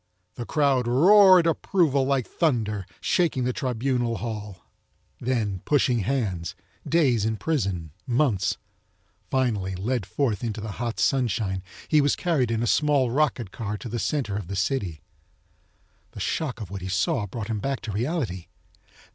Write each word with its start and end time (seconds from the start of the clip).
The 0.33 0.47
crowd 0.47 0.87
roared 0.87 1.45
approval 1.45 2.05
like 2.07 2.25
thunder 2.25 2.87
shaking 3.01 3.43
the 3.43 3.53
tribunal 3.53 4.17
hall. 4.17 4.65
Then, 5.19 5.61
pushing 5.63 5.99
hands, 5.99 6.55
days 6.89 7.23
in 7.23 7.37
prison, 7.37 7.91
months. 8.07 8.57
Finally, 9.29 9.75
led 9.75 10.07
forth 10.07 10.43
into 10.43 10.59
the 10.59 10.71
hot 10.81 10.99
sunshine, 10.99 11.61
he 11.87 12.01
was 12.01 12.15
carried 12.15 12.49
in 12.49 12.63
a 12.63 12.65
small 12.65 13.11
rocket 13.11 13.51
car 13.51 13.77
to 13.77 13.87
the 13.89 13.99
center 13.99 14.35
of 14.35 14.47
the 14.47 14.55
city. 14.55 15.01
The 16.13 16.19
shock 16.19 16.59
of 16.61 16.71
what 16.71 16.81
he 16.81 16.89
saw 16.89 17.27
brought 17.27 17.45
him 17.49 17.59
back 17.59 17.79
to 17.81 17.91
reality. 17.91 18.47